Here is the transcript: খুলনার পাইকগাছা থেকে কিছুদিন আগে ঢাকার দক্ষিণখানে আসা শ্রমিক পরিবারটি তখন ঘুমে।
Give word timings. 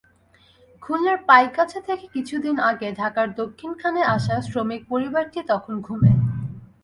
খুলনার 0.83 1.19
পাইকগাছা 1.27 1.79
থেকে 1.87 2.05
কিছুদিন 2.07 2.55
আগে 2.69 2.87
ঢাকার 2.91 3.27
দক্ষিণখানে 3.35 4.01
আসা 4.15 4.35
শ্রমিক 4.41 4.81
পরিবারটি 4.89 5.39
তখন 5.51 5.73
ঘুমে। 5.81 6.11